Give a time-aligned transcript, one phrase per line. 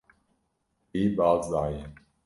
[0.91, 1.79] Wî baz daye.